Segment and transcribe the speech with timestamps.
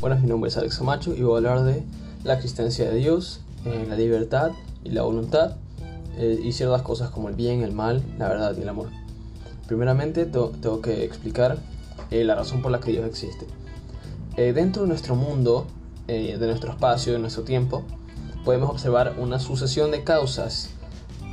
[0.00, 1.82] Buenas, mi nombre es Alex Camacho y voy a hablar de
[2.22, 4.52] la existencia de Dios, eh, la libertad
[4.84, 5.56] y la voluntad
[6.16, 8.90] eh, y ciertas cosas como el bien, el mal, la verdad y el amor.
[9.66, 11.58] Primeramente tengo que explicar
[12.12, 13.44] eh, la razón por la que Dios existe.
[14.36, 15.66] dentro de nuestro mundo,
[16.06, 17.82] de nuestro espacio, de nuestro tiempo,
[18.44, 20.70] podemos observar una sucesión de causas.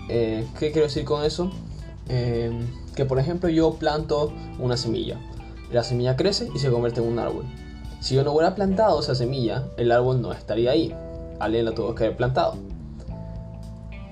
[0.07, 1.51] ¿Qué quiero decir con eso?
[2.07, 5.19] que por ejemplo yo planto una semilla.
[5.71, 7.45] La semilla crece y se convierte en un árbol
[8.05, 10.95] si yo no hubiera plantado esa semilla, el árbol no estaría ahí.
[11.39, 12.53] Alguien la tuvo que haber plantado.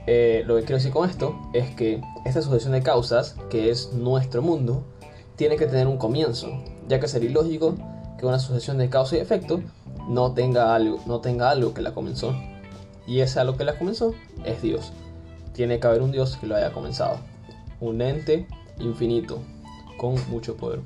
[0.07, 3.93] Eh, lo que quiero decir con esto es que esta sucesión de causas, que es
[3.93, 4.83] nuestro mundo,
[5.35, 6.47] tiene que tener un comienzo,
[6.87, 7.75] ya que sería ilógico
[8.17, 9.61] que una sucesión de causa y efecto
[10.09, 12.33] no tenga algo, no tenga algo que la comenzó.
[13.05, 14.91] Y ese algo que la comenzó es Dios.
[15.53, 17.19] Tiene que haber un Dios que lo haya comenzado.
[17.79, 18.47] Un ente
[18.79, 19.37] infinito,
[19.97, 20.79] con mucho poder.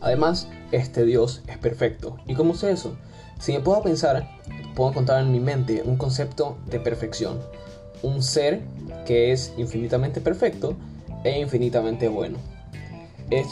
[0.00, 2.18] Además, este Dios es perfecto.
[2.26, 2.96] ¿Y cómo sé eso?
[3.38, 4.28] Si me puedo pensar,
[4.74, 7.40] puedo encontrar en mi mente un concepto de perfección.
[8.02, 8.60] Un ser
[9.06, 10.74] que es infinitamente perfecto
[11.24, 12.38] e infinitamente bueno.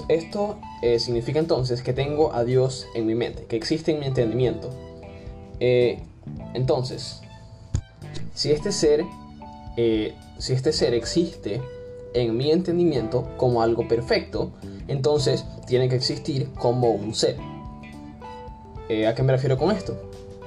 [0.09, 4.07] Esto eh, significa entonces que tengo a Dios en mi mente, que existe en mi
[4.07, 4.71] entendimiento.
[5.59, 6.03] Eh,
[6.53, 7.23] entonces,
[8.35, 9.05] si este ser,
[9.77, 11.63] eh, si este ser existe
[12.13, 14.53] en mi entendimiento como algo perfecto,
[14.91, 17.37] entonces tiene que existir como un ser.
[18.89, 19.97] Eh, ¿A qué me refiero con esto?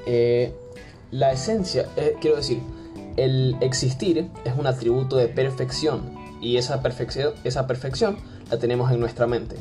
[0.06, 0.54] Eh,
[1.12, 2.60] la esencia, eh, quiero decir,
[3.16, 6.02] el existir es un atributo de perfección
[6.42, 8.18] y esa perfección, esa perfección
[8.52, 9.56] la tenemos en nuestra mente.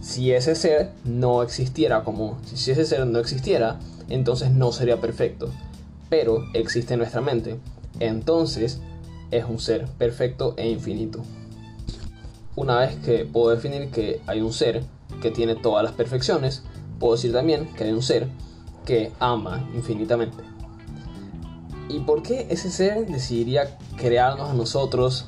[0.00, 5.50] Si ese ser no existiera como, si ese ser no existiera, entonces no sería perfecto,
[6.08, 7.58] pero existe en nuestra mente,
[7.98, 8.80] entonces
[9.30, 11.22] es un ser perfecto e infinito
[12.56, 14.82] una vez que puedo definir que hay un ser
[15.22, 16.62] que tiene todas las perfecciones,
[16.98, 18.28] puedo decir también que hay un ser
[18.84, 20.42] que ama infinitamente.
[21.88, 25.26] ¿Y por qué ese ser decidiría crearnos a nosotros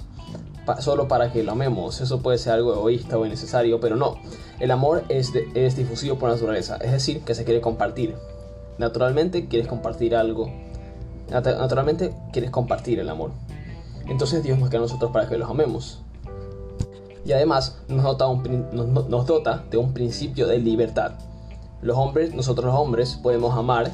[0.79, 2.01] solo para que lo amemos?
[2.01, 4.17] Eso puede ser algo egoísta o innecesario, pero no.
[4.61, 8.15] El amor es, es difusivo por naturaleza, es decir, que se quiere compartir.
[8.79, 10.53] Naturalmente quieres compartir algo.
[11.31, 13.33] Naturalmente quieres compartir el amor.
[14.07, 16.03] Entonces Dios nos crea a nosotros para que los amemos
[17.25, 18.27] y además nos dota,
[18.73, 21.13] nos, dota de un principio de libertad.
[21.81, 23.93] Los hombres, nosotros los hombres, podemos amar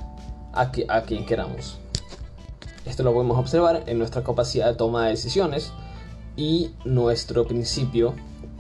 [0.53, 1.79] a, a quien queramos.
[2.85, 5.73] Esto lo podemos observar en nuestra capacidad de toma de decisiones
[6.37, 8.15] y nuestro principio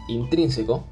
[0.08, 0.84] intrínseco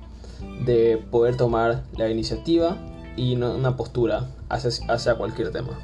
[0.64, 2.76] de poder tomar la iniciativa
[3.16, 5.78] y una postura hacia, hacia cualquier tema.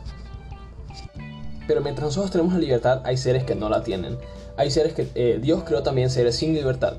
[1.67, 4.19] Pero mientras nosotros tenemos la libertad, hay seres que no la tienen.
[4.57, 6.95] Hay seres que eh, Dios creó también seres sin libertad.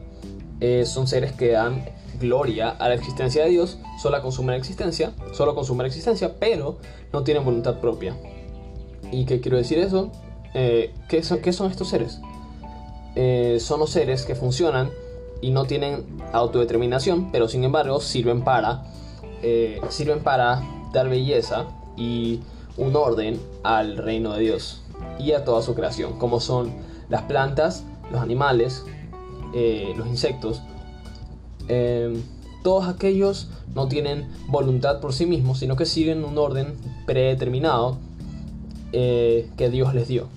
[0.66, 1.84] Eh, son seres que dan
[2.22, 6.78] gloria a la existencia de Dios, solo consumen existencia, solo consumen existencia, pero
[7.12, 8.16] no tienen voluntad propia.
[9.12, 10.09] ¿Y qué quiero decir eso?
[10.53, 12.22] Eh, ¿qué, son, ¿qué, son, estos seres?
[13.16, 14.90] Eh, son los seres que funcionan
[15.41, 18.85] y no tienen autodeterminación, pero sin embargo sirven para,
[19.90, 20.63] sirven para
[20.94, 21.66] dar belleza
[21.97, 22.40] y
[22.78, 24.81] un orden al reino de Dios
[25.19, 26.72] y a toda su creación, como son
[27.09, 28.85] las plantas, los animales,
[29.53, 30.62] eh, los insectos,
[31.68, 32.22] eh,
[32.64, 36.75] todos aquellos no tienen voluntad por sí mismos, sino que siguen un orden
[37.06, 37.97] predeterminado
[38.91, 40.28] eh, que Dios les dio.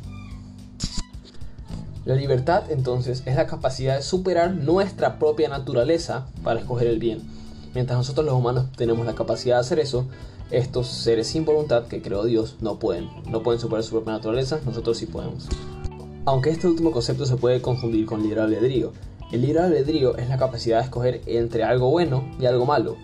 [2.04, 7.22] La libertad entonces es la capacidad de superar nuestra propia naturaleza para escoger el bien.
[7.74, 10.06] Mientras nosotros los humanos tenemos la capacidad de hacer eso,
[10.50, 13.08] estos seres sin voluntad que creó Dios no pueden.
[13.28, 15.48] No pueden superar su propia naturaleza, nosotros sí podemos.
[16.28, 18.92] Aunque este último concepto se puede confundir con libre albedrío.
[19.30, 22.96] El libre albedrío es la capacidad de escoger entre algo bueno y algo malo,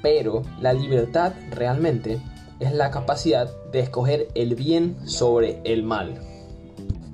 [0.00, 2.18] pero la libertad realmente
[2.60, 6.14] es la capacidad de escoger el bien sobre el mal.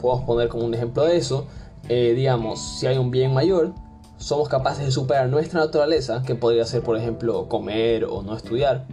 [0.00, 1.48] Podemos poner como un ejemplo de eso,
[1.88, 3.72] eh, digamos, si hay un bien mayor,
[4.16, 8.86] somos capaces de superar nuestra naturaleza, que podría ser por ejemplo comer o no estudiar,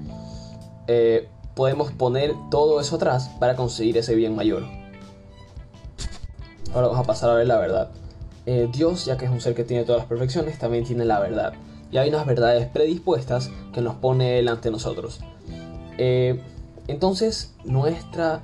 [0.87, 4.63] eh, podemos poner todo eso atrás para conseguir ese bien mayor.
[6.75, 7.87] Ahora vamos a pasar a ver la verdad.
[8.45, 11.21] Eh, Dios, ya que es un ser que tiene todas las perfecciones, también tiene la
[11.21, 11.53] verdad.
[11.89, 15.21] Y hay unas verdades predispuestas que nos pone delante de nosotros.
[15.97, 16.41] Eh,
[16.89, 18.41] entonces, nuestra,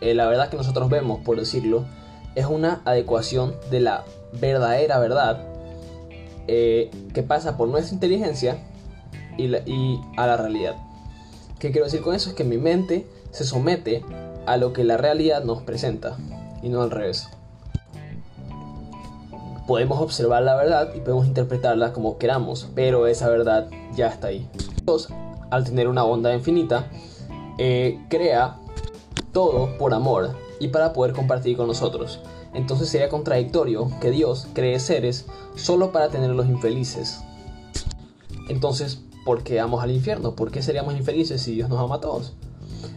[0.00, 1.84] eh, la verdad que nosotros vemos, por decirlo,
[2.36, 4.04] es una adecuación de la
[4.40, 5.44] verdadera verdad
[6.46, 8.58] que pasa por nuestra inteligencia
[9.36, 10.76] y, y a la realidad.
[11.58, 12.28] ¿Qué quiero decir con eso?
[12.30, 14.04] Es que mi mente se somete
[14.46, 16.16] a lo que la realidad nos presenta
[16.62, 17.30] y no al revés
[19.66, 24.48] podemos observar la verdad y podemos interpretarla como queramos, pero esa verdad ya está ahí.
[24.84, 25.08] Dios
[25.50, 26.88] al tener una bondad infinita,
[27.58, 28.56] eh, crea
[29.32, 32.20] todo por amor y para poder compartir con nosotros.
[32.54, 35.26] Entonces sería contradictorio que Dios cree seres
[35.56, 37.20] solo para tenerlos infelices.
[38.48, 40.34] Entonces, ¿por qué vamos al infierno?
[40.34, 42.32] ¿Por qué seríamos infelices si Dios nos ama a todos?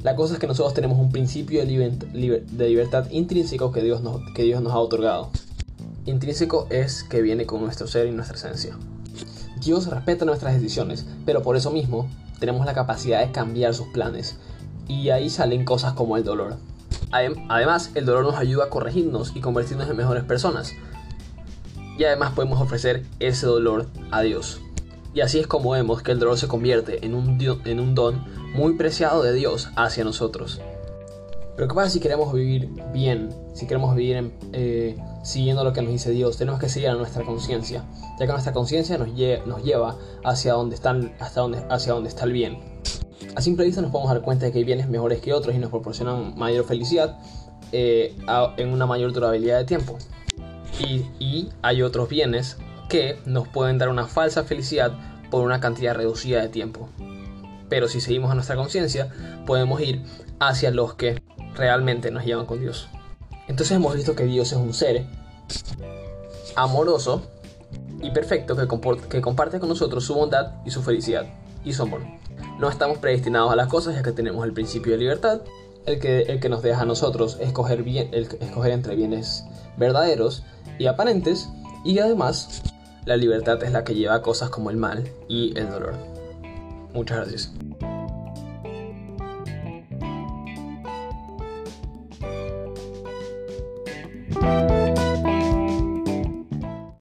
[0.03, 4.43] La cosa es que nosotros tenemos un principio de, libertad intrínseco que Dios, nos, que
[4.43, 5.29] Dios nos ha otorgado.
[6.07, 8.77] Intrínseco es que viene con nuestro ser y nuestra esencia.
[9.59, 12.09] Dios respeta nuestras decisiones, pero por eso mismo
[12.39, 14.37] tenemos la capacidad de cambiar sus planes.
[14.87, 16.55] Y ahí salen cosas como el dolor.
[17.11, 20.73] Además, el dolor nos ayuda a corregirnos y convertirnos en mejores personas.
[21.99, 24.61] Y además podemos ofrecer ese dolor a Dios.
[25.13, 28.23] Y así es como vemos que el dolor se convierte en un, en un don
[28.55, 30.61] muy preciado de Dios hacia nosotros.
[31.57, 33.29] Pero ¿qué pasa si queremos vivir bien?
[33.55, 34.95] Si queremos vivir eh,
[35.27, 37.83] siguiendo lo que nos dice Dios, tenemos que seguir a nuestra conciencia,
[38.17, 39.09] ya que nuestra conciencia nos,
[39.45, 42.59] nos, lleva hacia donde, están, hasta donde, hacia donde está el bien.
[43.35, 45.57] A simple vista nos podemos dar cuenta de que hay bienes mejores que otros y
[45.57, 47.19] nos proporcionan mayor felicidad
[47.73, 48.15] eh,
[48.55, 49.97] en una mayor durabilidad de tiempo.
[51.19, 52.55] Y hay otros bienes
[52.87, 54.93] que nos pueden dar una falsa felicidad
[55.29, 56.87] por una cantidad reducida de tiempo.
[57.67, 59.09] Pero si seguimos a nuestra conciencia,
[59.45, 60.03] podemos ir
[60.39, 61.21] hacia los que
[61.53, 62.87] realmente nos llevan con Dios.
[63.47, 65.05] Entonces hemos visto que Dios es un ser
[66.55, 67.21] amoroso
[68.01, 71.25] y perfecto que, comparte con nosotros su bondad y su felicidad
[71.63, 72.01] y su amor.
[72.59, 75.41] No estamos predestinados a las cosas ya que tenemos el principio de libertad,
[75.85, 79.43] el que, el que nos deja a nosotros escoger, bien, el, escoger entre bienes
[79.77, 80.43] verdaderos
[80.79, 81.49] y aparentes
[81.83, 82.61] y además
[83.05, 85.95] la libertad es la que lleva a cosas como el mal y el dolor.
[86.93, 87.51] Muchas gracias.